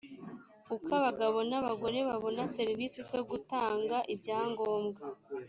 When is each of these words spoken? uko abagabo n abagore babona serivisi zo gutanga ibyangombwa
uko 0.75 0.89
abagabo 0.99 1.37
n 1.49 1.53
abagore 1.59 1.97
babona 2.09 2.41
serivisi 2.57 2.99
zo 3.11 3.21
gutanga 3.29 3.97
ibyangombwa 4.13 5.01